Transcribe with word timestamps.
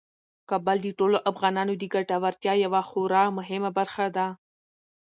کابل 0.49 0.77
د 0.83 0.87
ټولو 0.99 1.17
افغانانو 1.31 1.73
د 1.77 1.83
ګټورتیا 1.93 2.53
یوه 2.65 2.81
خورا 2.89 3.23
مهمه 3.37 3.69
برخه 3.77 4.05
ده. 4.15 4.27